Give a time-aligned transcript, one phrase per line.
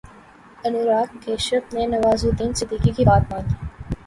[0.65, 3.55] انوراگ کشیپ نے نوازالدین صدیقی کی بات مان لی